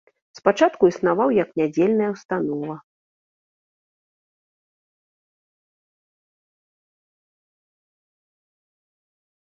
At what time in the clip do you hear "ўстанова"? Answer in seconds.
2.13-2.77